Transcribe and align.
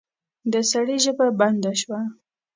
د 0.51 0.53
سړي 0.71 0.97
ژبه 1.05 1.25
بنده 1.39 1.71
شوه. 1.81 2.01